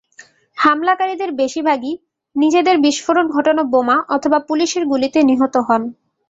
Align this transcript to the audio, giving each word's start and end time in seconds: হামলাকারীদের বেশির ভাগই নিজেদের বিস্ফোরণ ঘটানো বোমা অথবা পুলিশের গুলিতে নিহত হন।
হামলাকারীদের 0.57 1.29
বেশির 1.33 1.63
ভাগই 1.63 1.93
নিজেদের 2.35 2.75
বিস্ফোরণ 2.79 3.25
ঘটানো 3.27 3.61
বোমা 3.73 3.97
অথবা 4.15 4.39
পুলিশের 4.47 4.83
গুলিতে 4.85 5.19
নিহত 5.29 5.55
হন। 5.67 5.81